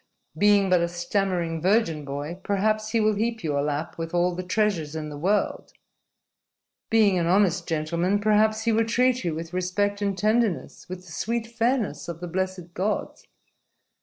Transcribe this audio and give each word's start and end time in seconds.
Being 0.35 0.67
but 0.71 0.81
a 0.81 0.87
stammering 0.87 1.61
virgin 1.61 2.05
boy, 2.05 2.39
perhaps 2.43 2.89
he 2.89 2.99
will 2.99 3.13
heap 3.13 3.43
your 3.43 3.61
lap 3.61 3.99
with 3.99 4.15
all 4.15 4.33
the 4.33 4.41
treasures 4.41 4.95
in 4.95 5.09
the 5.09 5.17
world. 5.19 5.73
Being 6.89 7.19
an 7.19 7.27
honest 7.27 7.67
gentleman, 7.67 8.17
perhaps 8.19 8.63
he 8.63 8.71
will 8.71 8.85
treat 8.85 9.23
you 9.23 9.35
with 9.35 9.53
respect 9.53 10.01
and 10.01 10.17
tenderness, 10.17 10.89
with 10.89 11.05
the 11.05 11.11
sweet 11.11 11.45
fairness 11.45 12.07
of 12.07 12.19
the 12.19 12.27
blessed 12.27 12.73
gods. 12.73 13.27